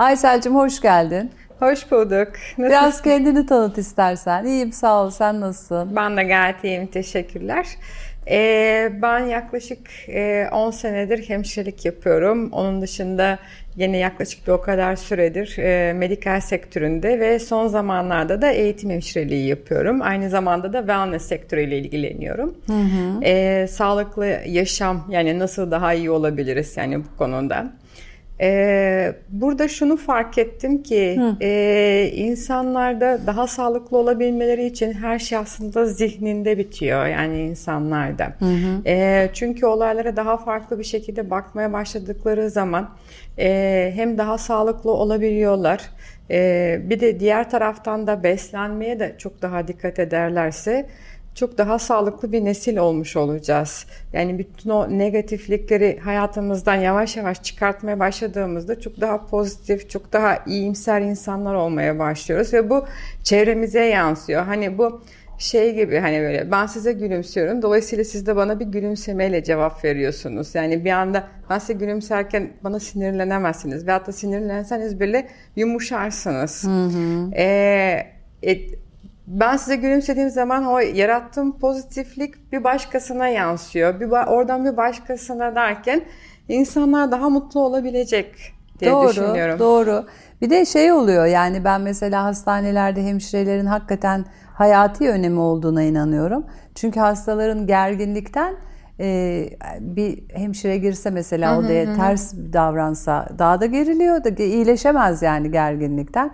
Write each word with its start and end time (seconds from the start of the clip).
Aysel'cim 0.00 0.54
hoş 0.54 0.80
geldin. 0.80 1.30
Hoş 1.58 1.90
bulduk. 1.90 2.10
Nasılsın? 2.10 2.64
Biraz 2.64 3.02
kendini 3.02 3.46
tanıt 3.46 3.78
istersen. 3.78 4.44
İyiyim 4.44 4.72
sağ 4.72 5.04
ol. 5.04 5.10
Sen 5.10 5.40
nasılsın? 5.40 5.96
Ben 5.96 6.16
de 6.16 6.22
gayet 6.22 6.64
iyiyim. 6.64 6.86
Teşekkürler. 6.86 7.66
Ee, 8.30 8.92
ben 9.02 9.18
yaklaşık 9.18 9.88
e, 10.08 10.48
10 10.52 10.70
senedir 10.70 11.28
hemşirelik 11.28 11.84
yapıyorum. 11.84 12.52
Onun 12.52 12.82
dışında 12.82 13.38
yine 13.76 13.96
yaklaşık 13.96 14.46
bir 14.46 14.52
o 14.52 14.60
kadar 14.60 14.96
süredir 14.96 15.58
e, 15.58 15.92
medikal 15.92 16.40
sektöründe 16.40 17.20
ve 17.20 17.38
son 17.38 17.66
zamanlarda 17.66 18.42
da 18.42 18.50
eğitim 18.50 18.90
hemşireliği 18.90 19.48
yapıyorum. 19.48 20.02
Aynı 20.02 20.30
zamanda 20.30 20.72
da 20.72 20.78
wellness 20.78 21.28
sektörüyle 21.28 21.78
ilgileniyorum. 21.78 22.54
Hı 22.66 22.72
hı. 22.72 23.24
E, 23.24 23.66
sağlıklı 23.66 24.26
yaşam 24.46 25.06
yani 25.10 25.38
nasıl 25.38 25.70
daha 25.70 25.94
iyi 25.94 26.10
olabiliriz 26.10 26.76
yani 26.76 27.04
bu 27.04 27.16
konuda. 27.18 27.79
Ee, 28.40 29.14
burada 29.28 29.68
şunu 29.68 29.96
fark 29.96 30.38
ettim 30.38 30.82
ki 30.82 31.20
e, 31.40 32.10
insanlarda 32.14 33.20
daha 33.26 33.46
sağlıklı 33.46 33.98
olabilmeleri 33.98 34.66
için 34.66 34.92
her 34.92 35.18
şey 35.18 35.38
aslında 35.38 35.86
zihninde 35.86 36.58
bitiyor 36.58 37.06
yani 37.06 37.42
insanlarda. 37.42 38.24
Hı 38.38 38.44
hı. 38.44 38.88
E, 38.88 39.30
çünkü 39.32 39.66
olaylara 39.66 40.16
daha 40.16 40.36
farklı 40.36 40.78
bir 40.78 40.84
şekilde 40.84 41.30
bakmaya 41.30 41.72
başladıkları 41.72 42.50
zaman 42.50 42.90
e, 43.38 43.92
hem 43.94 44.18
daha 44.18 44.38
sağlıklı 44.38 44.90
olabiliyorlar. 44.90 45.80
E, 46.30 46.80
bir 46.84 47.00
de 47.00 47.20
diğer 47.20 47.50
taraftan 47.50 48.06
da 48.06 48.22
beslenmeye 48.22 49.00
de 49.00 49.14
çok 49.18 49.42
daha 49.42 49.68
dikkat 49.68 49.98
ederlerse 49.98 50.86
çok 51.34 51.58
daha 51.58 51.78
sağlıklı 51.78 52.32
bir 52.32 52.44
nesil 52.44 52.76
olmuş 52.76 53.16
olacağız. 53.16 53.86
Yani 54.12 54.38
bütün 54.38 54.70
o 54.70 54.98
negatiflikleri 54.98 55.98
hayatımızdan 55.98 56.74
yavaş 56.74 57.16
yavaş 57.16 57.42
çıkartmaya 57.42 58.00
başladığımızda 58.00 58.80
çok 58.80 59.00
daha 59.00 59.26
pozitif, 59.26 59.90
çok 59.90 60.12
daha 60.12 60.44
iyimser 60.46 61.00
insanlar 61.00 61.54
olmaya 61.54 61.98
başlıyoruz 61.98 62.54
ve 62.54 62.70
bu 62.70 62.84
çevremize 63.24 63.84
yansıyor. 63.84 64.42
Hani 64.44 64.78
bu 64.78 65.02
şey 65.40 65.74
gibi 65.74 65.98
hani 65.98 66.20
böyle 66.20 66.50
ben 66.50 66.66
size 66.66 66.92
gülümsüyorum. 66.92 67.62
Dolayısıyla 67.62 68.04
siz 68.04 68.26
de 68.26 68.36
bana 68.36 68.60
bir 68.60 68.66
gülümsemeyle 68.66 69.44
cevap 69.44 69.84
veriyorsunuz. 69.84 70.54
Yani 70.54 70.84
bir 70.84 70.90
anda 70.90 71.28
ben 71.50 71.58
size 71.58 71.72
gülümserken 71.72 72.50
bana 72.64 72.80
sinirlenemezsiniz. 72.80 73.86
Veyahut 73.86 74.06
da 74.06 74.12
sinirlenseniz 74.12 75.00
bile 75.00 75.28
yumuşarsınız. 75.56 76.64
Hı 76.64 76.68
hı. 76.68 77.30
Ee, 77.34 78.06
et, 78.42 78.78
ben 79.30 79.56
size 79.56 79.76
gülümsediğim 79.76 80.30
zaman 80.30 80.64
o 80.64 80.78
yarattığım 80.78 81.58
pozitiflik 81.58 82.52
bir 82.52 82.64
başkasına 82.64 83.28
yansıyor. 83.28 84.00
Bir 84.00 84.06
oradan 84.10 84.64
bir 84.64 84.76
başkasına 84.76 85.54
derken 85.54 86.02
insanlar 86.48 87.12
daha 87.12 87.28
mutlu 87.28 87.60
olabilecek 87.60 88.34
diye 88.80 88.90
doğru, 88.90 89.08
düşünüyorum. 89.08 89.58
Doğru. 89.58 90.06
Bir 90.40 90.50
de 90.50 90.64
şey 90.64 90.92
oluyor 90.92 91.26
yani 91.26 91.64
ben 91.64 91.80
mesela 91.80 92.24
hastanelerde 92.24 93.04
hemşirelerin 93.04 93.66
hakikaten 93.66 94.24
hayati 94.54 95.10
önemi 95.10 95.40
olduğuna 95.40 95.82
inanıyorum. 95.82 96.46
Çünkü 96.74 97.00
hastaların 97.00 97.66
gerginlikten 97.66 98.54
e, 99.00 99.46
bir 99.80 100.22
hemşire 100.34 100.76
girse 100.76 101.10
mesela 101.10 101.58
odaya 101.58 101.94
ters 101.94 102.34
davransa 102.52 103.28
daha 103.38 103.60
da 103.60 103.66
geriliyor 103.66 104.24
da 104.24 104.42
iyileşemez 104.42 105.22
yani 105.22 105.50
gerginlikten. 105.50 106.30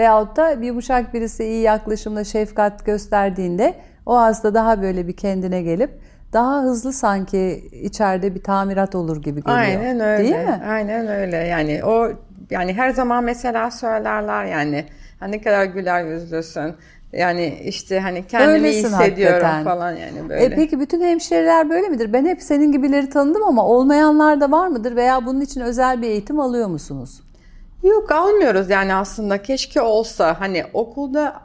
Veyahut 0.00 0.36
da 0.36 0.60
bir 0.60 0.66
yumuşak 0.66 1.14
birisi 1.14 1.44
iyi 1.44 1.62
yaklaşımla 1.62 2.24
şefkat 2.24 2.86
gösterdiğinde 2.86 3.74
o 4.06 4.16
hasta 4.16 4.54
daha 4.54 4.82
böyle 4.82 5.08
bir 5.08 5.16
kendine 5.16 5.62
gelip 5.62 5.90
daha 6.32 6.62
hızlı 6.62 6.92
sanki 6.92 7.70
içeride 7.82 8.34
bir 8.34 8.42
tamirat 8.42 8.94
olur 8.94 9.22
gibi 9.22 9.42
geliyor. 9.42 9.58
Aynen 9.58 10.00
öyle. 10.00 10.24
Değil 10.24 10.46
mi? 10.46 10.62
Aynen 10.68 11.08
öyle. 11.08 11.36
Yani 11.36 11.84
o 11.84 12.08
yani 12.50 12.72
her 12.72 12.90
zaman 12.90 13.24
mesela 13.24 13.70
söylerler 13.70 14.44
yani 14.44 14.84
hani 15.20 15.32
ne 15.32 15.40
kadar 15.40 15.64
güler 15.64 16.04
yüzlüsün. 16.04 16.74
Yani 17.12 17.58
işte 17.64 18.00
hani 18.00 18.26
kendimi 18.26 18.52
Öylesin 18.52 18.88
hissediyorum 18.88 19.46
hakikaten. 19.46 19.64
falan 19.64 19.92
yani 19.92 20.28
böyle. 20.28 20.44
E 20.44 20.54
peki 20.54 20.80
bütün 20.80 21.00
hemşireler 21.00 21.70
böyle 21.70 21.88
midir? 21.88 22.12
Ben 22.12 22.26
hep 22.26 22.42
senin 22.42 22.72
gibileri 22.72 23.10
tanıdım 23.10 23.42
ama 23.42 23.66
olmayanlar 23.66 24.40
da 24.40 24.50
var 24.50 24.68
mıdır 24.68 24.96
veya 24.96 25.26
bunun 25.26 25.40
için 25.40 25.60
özel 25.60 26.02
bir 26.02 26.06
eğitim 26.06 26.40
alıyor 26.40 26.68
musunuz? 26.68 27.20
Yok 27.82 28.12
almıyoruz 28.12 28.70
yani 28.70 28.94
aslında. 28.94 29.42
Keşke 29.42 29.80
olsa. 29.80 30.40
Hani 30.40 30.64
okulda 30.72 31.40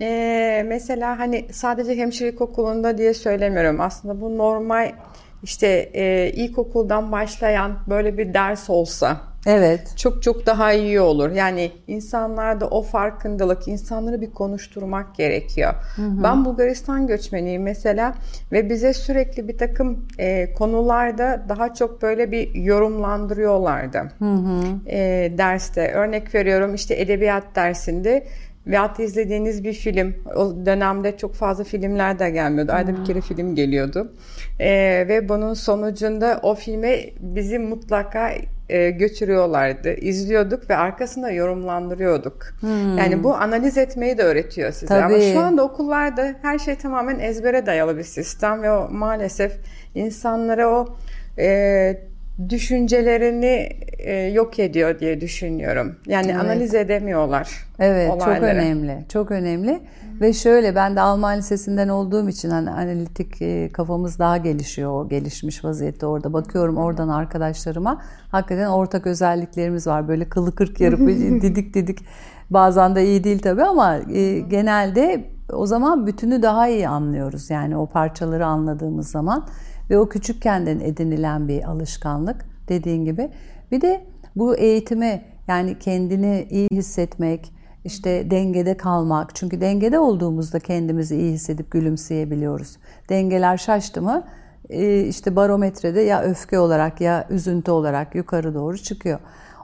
e, 0.00 0.62
mesela 0.66 1.18
hani 1.18 1.46
sadece 1.52 1.96
hemşirelik 1.96 2.40
okulunda 2.40 2.98
diye 2.98 3.14
söylemiyorum. 3.14 3.80
Aslında 3.80 4.20
bu 4.20 4.38
normal 4.38 4.92
işte 5.42 5.90
e, 5.94 6.32
ilkokuldan 6.34 7.12
başlayan 7.12 7.78
böyle 7.88 8.18
bir 8.18 8.34
ders 8.34 8.70
olsa 8.70 9.28
Evet. 9.46 9.92
Çok 9.96 10.22
çok 10.22 10.46
daha 10.46 10.72
iyi 10.72 11.00
olur. 11.00 11.30
Yani 11.30 11.72
insanlarda 11.86 12.68
o 12.68 12.82
farkındalık, 12.82 13.68
insanları 13.68 14.20
bir 14.20 14.30
konuşturmak 14.30 15.14
gerekiyor. 15.14 15.74
Hı 15.96 16.02
hı. 16.02 16.22
Ben 16.22 16.44
Bulgaristan 16.44 17.06
göçmeniyim 17.06 17.62
mesela 17.62 18.14
ve 18.52 18.70
bize 18.70 18.92
sürekli 18.92 19.48
bir 19.48 19.58
takım 19.58 20.06
e, 20.18 20.54
konularda 20.54 21.44
daha 21.48 21.74
çok 21.74 22.02
böyle 22.02 22.32
bir 22.32 22.54
yorumlandırıyorlardı. 22.54 23.98
Hı 24.18 24.24
hı. 24.24 24.62
E, 24.86 25.32
derste. 25.38 25.92
Örnek 25.92 26.34
veriyorum 26.34 26.74
işte 26.74 26.94
edebiyat 27.00 27.44
dersinde 27.54 28.26
veyahut 28.68 29.00
izlediğiniz 29.00 29.64
bir 29.64 29.72
film. 29.72 30.14
O 30.36 30.66
dönemde 30.66 31.16
çok 31.16 31.34
fazla 31.34 31.64
filmler 31.64 32.18
de 32.18 32.30
gelmiyordu. 32.30 32.72
Ayda 32.72 33.00
bir 33.00 33.04
kere 33.04 33.20
film 33.20 33.54
geliyordu. 33.54 34.12
Ee, 34.60 35.04
ve 35.08 35.28
bunun 35.28 35.54
sonucunda 35.54 36.40
o 36.42 36.54
filme 36.54 37.00
bizi 37.20 37.58
mutlaka 37.58 38.32
e, 38.68 38.90
götürüyorlardı. 38.90 39.94
İzliyorduk 39.94 40.70
ve 40.70 40.76
arkasında 40.76 41.30
yorumlandırıyorduk. 41.30 42.46
Hmm. 42.60 42.98
Yani 42.98 43.24
bu 43.24 43.34
analiz 43.34 43.78
etmeyi 43.78 44.18
de 44.18 44.22
öğretiyor 44.22 44.72
size. 44.72 44.86
Tabii. 44.86 45.14
Ama 45.14 45.20
şu 45.32 45.40
anda 45.40 45.64
okullarda 45.64 46.34
her 46.42 46.58
şey 46.58 46.74
tamamen 46.74 47.18
ezbere 47.18 47.66
dayalı 47.66 47.98
bir 47.98 48.02
sistem 48.02 48.62
ve 48.62 48.72
o 48.72 48.88
maalesef 48.90 49.52
insanlara 49.94 50.68
o 50.68 50.96
e, 51.38 52.07
düşüncelerini 52.48 53.68
e, 53.98 54.12
yok 54.14 54.58
ediyor 54.58 54.98
diye 54.98 55.20
düşünüyorum. 55.20 55.96
Yani 56.06 56.30
evet. 56.30 56.40
analiz 56.40 56.74
edemiyorlar. 56.74 57.50
Evet, 57.78 58.10
olayları. 58.10 58.34
çok 58.34 58.44
önemli. 58.44 59.04
Çok 59.08 59.30
önemli. 59.30 59.72
Hı. 59.72 60.20
Ve 60.20 60.32
şöyle 60.32 60.74
ben 60.74 60.96
de 60.96 61.00
Alman 61.00 61.38
Lisesi'nden 61.38 61.88
olduğum 61.88 62.28
için 62.28 62.50
hani 62.50 62.70
analitik 62.70 63.42
e, 63.42 63.68
kafamız 63.72 64.18
daha 64.18 64.36
gelişiyor. 64.36 65.04
O 65.04 65.08
gelişmiş 65.08 65.64
vaziyette 65.64 66.06
orada 66.06 66.32
bakıyorum 66.32 66.76
oradan 66.76 67.08
arkadaşlarıma. 67.08 68.02
Hakikaten 68.30 68.66
ortak 68.66 69.06
özelliklerimiz 69.06 69.86
var. 69.86 70.08
Böyle 70.08 70.28
kılı 70.28 70.54
kırk 70.54 70.80
yarıp 70.80 71.00
didik 71.42 71.74
didik. 71.74 71.98
Bazen 72.50 72.94
de 72.94 73.04
iyi 73.06 73.24
değil 73.24 73.38
tabii 73.38 73.62
ama 73.62 73.96
e, 73.96 74.38
genelde 74.38 75.24
o 75.52 75.66
zaman 75.66 76.06
bütünü 76.06 76.42
daha 76.42 76.68
iyi 76.68 76.88
anlıyoruz. 76.88 77.50
Yani 77.50 77.76
o 77.76 77.86
parçaları 77.86 78.46
anladığımız 78.46 79.10
zaman 79.10 79.46
ve 79.90 79.98
o 79.98 80.08
küçükkenden 80.08 80.80
edinilen 80.80 81.48
bir 81.48 81.70
alışkanlık 81.70 82.46
dediğin 82.68 83.04
gibi. 83.04 83.30
Bir 83.72 83.80
de 83.80 84.06
bu 84.36 84.56
eğitimi 84.56 85.22
yani 85.48 85.78
kendini 85.78 86.46
iyi 86.50 86.68
hissetmek, 86.72 87.52
işte 87.84 88.30
dengede 88.30 88.76
kalmak. 88.76 89.34
Çünkü 89.34 89.60
dengede 89.60 89.98
olduğumuzda 89.98 90.58
kendimizi 90.58 91.16
iyi 91.16 91.32
hissedip 91.32 91.70
gülümseyebiliyoruz. 91.70 92.76
Dengeler 93.08 93.56
şaştı 93.56 94.02
mı 94.02 94.24
e, 94.68 95.00
işte 95.00 95.36
barometrede 95.36 96.00
ya 96.00 96.22
öfke 96.22 96.58
olarak 96.58 97.00
ya 97.00 97.26
üzüntü 97.30 97.70
olarak 97.70 98.14
yukarı 98.14 98.54
doğru 98.54 98.78
çıkıyor. 98.78 99.18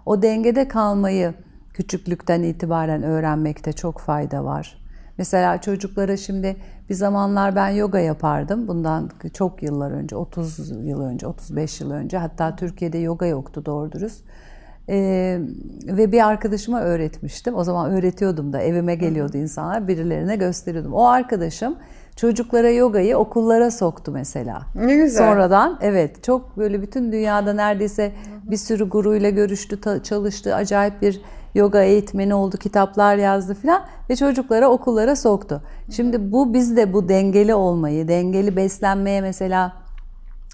O 0.07 0.23
dengede 0.23 0.69
kalmayı 0.69 1.35
küçüklükten 1.75 2.43
itibaren 2.43 3.03
öğrenmekte 3.03 3.73
çok 3.73 3.99
fayda 4.01 4.45
var. 4.45 4.84
Mesela 5.19 5.61
çocuklara 5.61 6.17
şimdi 6.17 6.57
bir 6.91 6.95
zamanlar 6.95 7.57
ben 7.57 7.69
yoga 7.69 7.99
yapardım. 7.99 8.69
Bundan 8.69 9.11
çok 9.35 9.63
yıllar 9.63 9.91
önce, 9.91 10.17
30 10.17 10.71
yıl 10.71 11.01
önce, 11.01 11.27
35 11.27 11.81
yıl 11.81 11.91
önce. 11.91 12.19
Hatta 12.19 12.57
Türkiye'de 12.57 12.99
yoga 12.99 13.27
yoktu 13.27 13.67
doğru 13.67 13.93
dürüst. 13.93 14.25
Ee, 14.89 15.41
ve 15.87 16.13
bir 16.13 16.27
arkadaşıma 16.27 16.81
öğretmiştim. 16.81 17.55
O 17.55 17.65
zaman 17.65 17.91
öğretiyordum 17.91 18.53
da 18.53 18.61
evime 18.61 18.95
geliyordu 18.95 19.37
insanlar 19.37 19.89
birilerine 19.89 20.37
gösteriyordum. 20.37 20.93
O 20.93 21.05
arkadaşım 21.05 21.77
çocuklara 22.17 22.71
yogayı 22.71 23.19
okullara 23.19 23.71
soktu 23.71 24.13
mesela. 24.13 24.63
Ne 24.75 24.97
güzel. 24.97 25.19
Sonradan 25.19 25.79
evet 25.81 26.25
çok 26.25 26.57
böyle 26.57 26.83
bütün 26.83 27.13
dünyada 27.13 27.53
neredeyse 27.53 28.13
bir 28.51 28.57
sürü 28.57 28.89
guruyla 28.89 29.31
görüştü, 29.31 29.79
çalıştı. 30.03 30.55
Acayip 30.55 31.03
bir 31.03 31.21
yoga 31.55 31.83
eğitmeni 31.83 32.35
oldu, 32.35 32.57
kitaplar 32.57 33.17
yazdı 33.17 33.55
filan 33.55 33.85
ve 34.11 34.17
çocuklara 34.17 34.69
okullara 34.69 35.17
soktu. 35.17 35.63
Şimdi 35.91 36.33
bu 36.33 36.55
bizde 36.55 36.93
bu 36.93 37.09
dengeli 37.09 37.55
olmayı, 37.55 38.09
dengeli 38.09 38.57
beslenmeye 38.57 39.21
mesela 39.21 39.73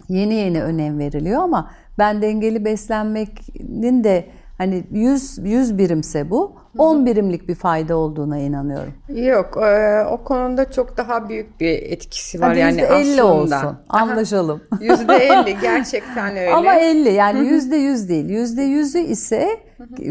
yeni 0.08 0.35
yeni 0.35 0.62
önem 0.62 0.99
veriliyor 0.99 1.43
ama 1.43 1.70
ben 1.99 2.23
dengeli 2.23 2.64
beslenmenin 2.64 4.05
de 4.05 4.26
Hani 4.61 4.85
100 4.91 5.39
100 5.39 5.79
birimse 5.79 6.31
bu 6.31 6.53
10 6.79 7.07
birimlik 7.07 7.49
bir 7.49 7.55
fayda 7.55 7.97
olduğuna 7.97 8.39
inanıyorum. 8.39 8.93
Yok, 9.09 9.59
e, 9.62 10.05
o 10.11 10.25
konuda 10.25 10.73
çok 10.73 10.97
daha 10.97 11.29
büyük 11.29 11.61
bir 11.61 11.83
etkisi 11.83 12.41
var 12.41 12.49
Hadi 12.49 12.59
yani 12.59 12.81
%50 12.81 13.23
aslında. 13.23 13.27
olsun. 13.27 13.79
Anlaşalım. 13.89 14.61
Yüzde 14.81 15.15
elli 15.17 15.57
gerçekten 15.62 16.31
öyle. 16.37 16.53
Ama 16.53 16.75
50 16.75 17.09
yani 17.12 17.49
yüzde 17.49 17.77
yüz 17.77 18.09
değil. 18.09 18.29
Yüzde 18.29 18.62
yüzü 18.62 18.99
ise 18.99 19.49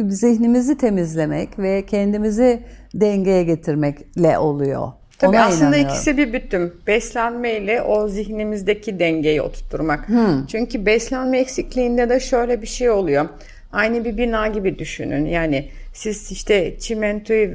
zihnimizi 0.08 0.78
temizlemek 0.78 1.60
ve 1.60 1.86
kendimizi 1.86 2.60
dengeye 2.94 3.44
getirmekle 3.44 4.38
oluyor. 4.38 4.88
Tabii 5.20 5.30
Ona 5.38 5.46
aslında 5.46 5.66
inanıyorum. 5.66 5.90
ikisi 5.90 6.18
bir 6.18 6.34
bütün. 6.34 6.74
Beslenmeyle 6.88 7.82
o 7.82 8.08
zihnimizdeki 8.08 9.00
dengeyi 9.00 9.42
oturtturmak. 9.42 10.08
Çünkü 10.48 10.86
beslenme 10.86 11.40
eksikliğinde 11.40 12.10
de 12.10 12.20
şöyle 12.20 12.62
bir 12.62 12.68
şey 12.68 12.90
oluyor. 12.90 13.26
Aynı 13.72 14.06
bir 14.06 14.18
bina 14.18 14.48
gibi 14.48 14.80
düşünün. 14.80 15.26
Yani 15.26 15.70
siz 15.94 16.32
işte 16.32 16.80
çimentoyu, 16.80 17.50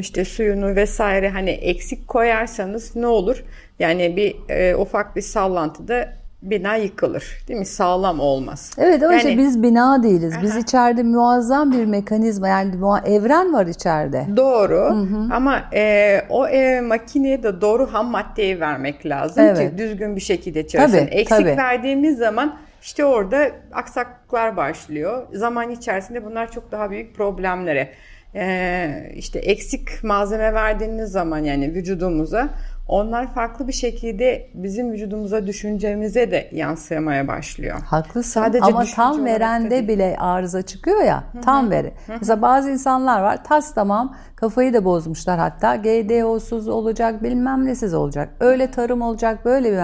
işte 0.00 0.24
suyunu 0.24 0.76
vesaire 0.76 1.28
hani 1.30 1.50
eksik 1.50 2.08
koyarsanız 2.08 2.96
ne 2.96 3.06
olur? 3.06 3.44
Yani 3.78 4.16
bir 4.16 4.36
e, 4.54 4.76
ufak 4.76 5.16
bir 5.16 5.22
sallantıda 5.22 6.08
bina 6.42 6.76
yıkılır. 6.76 7.38
Değil 7.48 7.58
mi? 7.58 7.66
Sağlam 7.66 8.20
olmaz. 8.20 8.72
Evet 8.78 9.02
ama 9.02 9.14
işte 9.16 9.28
Yani- 9.28 9.38
biz 9.38 9.62
bina 9.62 10.02
değiliz. 10.02 10.34
Biz 10.42 10.56
içeride 10.56 11.02
muazzam 11.02 11.72
bir 11.72 11.84
mekanizma 11.84 12.48
yani 12.48 12.72
evren 13.06 13.52
var 13.52 13.66
içeride. 13.66 14.26
Doğru 14.36 15.06
ama 15.32 15.60
e, 15.74 16.20
o 16.28 16.48
e, 16.48 16.80
makineye 16.80 17.42
de 17.42 17.60
doğru 17.60 17.92
ham 17.92 18.06
maddeyi 18.06 18.60
vermek 18.60 19.06
lazım 19.06 19.44
Evet. 19.44 19.58
ki 19.58 19.78
düzgün 19.78 20.16
bir 20.16 20.20
şekilde 20.20 20.66
çalışsın. 20.66 20.98
Tabii, 20.98 21.10
Eksik 21.10 21.28
tabii. 21.28 21.56
verdiğimiz 21.56 22.18
zaman 22.18 22.56
işte 22.82 23.04
orada 23.04 23.50
aksaklıklar 23.72 24.56
başlıyor. 24.56 25.26
Zaman 25.32 25.70
içerisinde 25.70 26.24
bunlar 26.24 26.52
çok 26.52 26.72
daha 26.72 26.90
büyük 26.90 27.14
problemlere. 27.16 27.92
E, 28.34 29.12
işte 29.14 29.38
eksik 29.38 30.04
malzeme 30.04 30.54
verdiğiniz 30.54 31.12
zaman 31.12 31.38
yani 31.38 31.74
vücudumuza 31.74 32.48
onlar 32.88 33.34
farklı 33.34 33.68
bir 33.68 33.72
şekilde 33.72 34.50
bizim 34.54 34.92
vücudumuza 34.92 35.46
düşüncemize 35.46 36.30
de 36.30 36.48
yansımaya 36.52 37.28
başlıyor. 37.28 37.80
Haklısın 37.80 38.40
Sadece 38.40 38.64
ama 38.64 38.84
tam 38.84 39.24
verende 39.24 39.88
bile 39.88 40.16
arıza 40.18 40.62
çıkıyor 40.62 41.02
ya 41.02 41.24
tam 41.44 41.70
veri. 41.70 41.92
Mesela 42.08 42.42
bazı 42.42 42.70
insanlar 42.70 43.20
var 43.20 43.44
tas 43.44 43.74
tamam 43.74 44.16
kafayı 44.36 44.74
da 44.74 44.84
bozmuşlar 44.84 45.38
hatta 45.38 45.76
GDO'suz 45.76 46.68
olacak 46.68 47.22
bilmem 47.22 47.66
nesiz 47.66 47.94
olacak. 47.94 48.28
Öyle 48.40 48.70
tarım 48.70 49.02
olacak 49.02 49.44
böyle 49.44 49.72
bir 49.72 49.76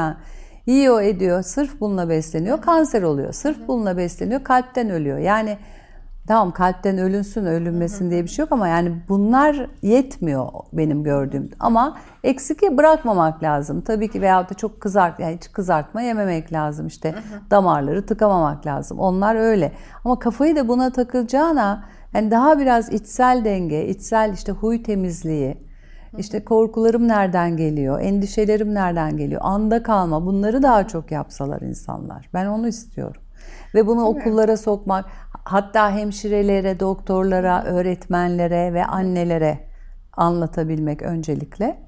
yiyor 0.67 1.03
ediyor 1.03 1.43
sırf 1.43 1.81
bununla 1.81 2.09
besleniyor 2.09 2.61
kanser 2.61 3.03
oluyor. 3.03 3.33
Sırf 3.33 3.69
bununla 3.69 3.97
besleniyor 3.97 4.45
kalpten 4.45 4.91
ölüyor. 4.91 5.19
Yani 5.19 5.59
tamam 6.27 6.53
kalpten 6.53 6.99
ölünsün 6.99 7.47
ölünmesin 7.47 8.11
diye 8.11 8.23
bir 8.23 8.29
şey 8.29 8.43
yok 8.43 8.53
ama 8.53 8.69
yani 8.69 9.03
bunlar 9.09 9.67
yetmiyor 9.83 10.49
benim 10.73 11.03
gördüğüm. 11.03 11.51
Ama 11.61 11.97
eksik 12.25 12.63
bırakmamak 12.63 13.43
lazım. 13.43 13.81
Tabii 13.81 14.09
ki 14.09 14.23
veyahut 14.23 14.51
da 14.51 14.55
çok 14.55 14.81
kızart 14.81 15.21
yani 15.21 15.37
hiç 15.37 15.53
kızartma 15.53 16.03
yememek 16.03 16.53
lazım. 16.53 16.87
İşte 16.87 17.15
damarları 17.51 18.07
tıkamamak 18.07 18.67
lazım. 18.67 18.99
Onlar 18.99 19.35
öyle. 19.35 19.73
Ama 20.05 20.19
kafayı 20.19 20.57
da 20.57 20.69
buna 20.69 20.91
takılacağına 20.91 21.85
yani 22.15 22.31
daha 22.31 22.59
biraz 22.59 22.93
içsel 22.93 23.45
denge, 23.45 23.87
içsel 23.87 24.33
işte 24.33 24.53
huy 24.53 24.83
temizliği, 24.83 25.66
işte 26.19 26.45
korkularım 26.45 27.09
nereden 27.09 27.57
geliyor, 27.57 28.01
endişelerim 28.01 28.75
nereden 28.75 29.17
geliyor, 29.17 29.41
anda 29.45 29.83
kalma 29.83 30.27
bunları 30.27 30.63
daha 30.63 30.89
çok 30.89 31.11
yapsalar 31.11 31.61
insanlar. 31.61 32.29
Ben 32.35 32.47
onu 32.47 32.69
istiyorum. 32.69 33.23
Ve 33.75 33.87
bunu 33.87 34.05
okullara 34.05 34.57
sokmak, 34.57 35.05
hatta 35.45 35.93
hemşirelere, 35.93 36.81
doktorlara, 36.81 37.65
öğretmenlere 37.65 38.75
ve 38.75 38.85
annelere 38.85 39.59
anlatabilmek 40.13 41.03
öncelikle. 41.03 41.79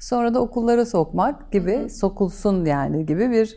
Sonra 0.00 0.34
da 0.34 0.40
okullara 0.40 0.86
sokmak 0.86 1.52
gibi, 1.52 1.90
sokulsun 1.90 2.64
yani 2.64 3.06
gibi 3.06 3.30
bir 3.30 3.56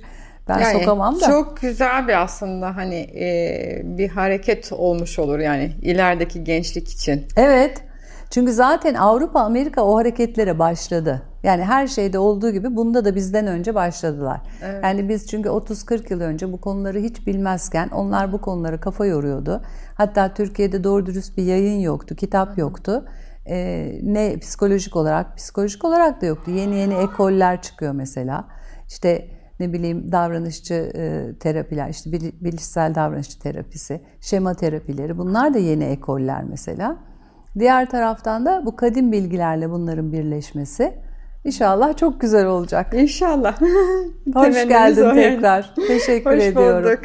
ben 0.49 0.59
Yani 0.59 0.79
sokamam 0.79 1.19
da. 1.19 1.25
Çok 1.25 1.61
güzel 1.61 2.07
bir 2.07 2.21
aslında 2.21 2.75
hani 2.75 2.95
e, 2.95 3.81
bir 3.83 4.09
hareket 4.09 4.71
olmuş 4.73 5.19
olur 5.19 5.39
yani 5.39 5.71
ilerideki 5.81 6.43
gençlik 6.43 6.89
için. 6.89 7.25
Evet. 7.37 7.83
Çünkü 8.29 8.53
zaten 8.53 8.93
Avrupa, 8.93 9.41
Amerika 9.41 9.83
o 9.85 9.97
hareketlere 9.97 10.59
başladı. 10.59 11.21
Yani 11.43 11.63
her 11.63 11.87
şeyde 11.87 12.19
olduğu 12.19 12.51
gibi 12.51 12.75
bunda 12.75 13.05
da 13.05 13.15
bizden 13.15 13.47
önce 13.47 13.75
başladılar. 13.75 14.41
Yani 14.83 15.09
biz 15.09 15.27
çünkü 15.27 15.49
30-40 15.49 16.13
yıl 16.13 16.21
önce 16.21 16.51
bu 16.51 16.61
konuları 16.61 16.99
hiç 16.99 17.27
bilmezken 17.27 17.89
onlar 17.89 18.31
bu 18.31 18.41
konulara 18.41 18.79
kafa 18.79 19.05
yoruyordu. 19.05 19.61
Hatta 19.95 20.33
Türkiye'de 20.33 20.83
doğru 20.83 21.05
dürüst 21.05 21.37
bir 21.37 21.43
yayın 21.43 21.79
yoktu, 21.79 22.15
kitap 22.15 22.57
yoktu. 22.57 23.05
Ee, 23.49 23.99
ne 24.03 24.37
psikolojik 24.37 24.95
olarak, 24.95 25.37
psikolojik 25.37 25.85
olarak 25.85 26.21
da 26.21 26.25
yoktu. 26.25 26.51
Yeni 26.51 26.75
yeni 26.75 26.93
ekoller 26.93 27.61
çıkıyor 27.61 27.93
mesela. 27.93 28.47
İşte 28.87 29.27
ne 29.59 29.73
bileyim 29.73 30.11
davranışçı 30.11 30.73
e, 30.73 31.25
terapiler, 31.39 31.89
işte 31.89 32.11
bil- 32.11 32.43
bilişsel 32.43 32.95
davranışçı 32.95 33.39
terapisi, 33.39 34.01
şema 34.21 34.53
terapileri 34.53 35.17
bunlar 35.17 35.53
da 35.53 35.57
yeni 35.57 35.83
ekoller 35.83 36.43
mesela. 36.43 36.97
Diğer 37.59 37.89
taraftan 37.89 38.45
da 38.45 38.61
bu 38.65 38.75
kadim 38.75 39.11
bilgilerle 39.11 39.71
bunların 39.71 40.13
birleşmesi 40.13 40.93
inşallah 41.45 41.97
çok 41.97 42.21
güzel 42.21 42.45
olacak. 42.45 42.93
İnşallah. 42.93 43.61
Hoş 44.33 44.67
geldin 44.67 45.13
tekrar. 45.13 45.73
Teşekkür 45.87 46.31
Hoş 46.37 46.43
ediyorum. 46.43 46.83
bulduk. 46.83 47.03